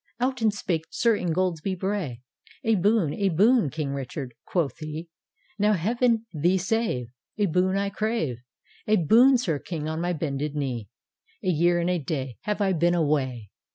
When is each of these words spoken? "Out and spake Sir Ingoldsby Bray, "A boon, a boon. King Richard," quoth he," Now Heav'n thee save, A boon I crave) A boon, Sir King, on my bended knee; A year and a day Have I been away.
"Out 0.19 0.41
and 0.41 0.51
spake 0.51 0.85
Sir 0.89 1.15
Ingoldsby 1.15 1.75
Bray, 1.75 2.23
"A 2.63 2.73
boon, 2.73 3.13
a 3.13 3.29
boon. 3.29 3.69
King 3.69 3.91
Richard," 3.93 4.33
quoth 4.47 4.79
he," 4.79 5.09
Now 5.59 5.73
Heav'n 5.73 6.25
thee 6.33 6.57
save, 6.57 7.11
A 7.37 7.45
boon 7.45 7.77
I 7.77 7.91
crave) 7.91 8.39
A 8.87 8.95
boon, 8.95 9.37
Sir 9.37 9.59
King, 9.59 9.87
on 9.87 10.01
my 10.01 10.13
bended 10.13 10.55
knee; 10.55 10.89
A 11.43 11.49
year 11.49 11.77
and 11.79 11.91
a 11.91 11.99
day 11.99 12.39
Have 12.45 12.61
I 12.61 12.73
been 12.73 12.95
away. 12.95 13.51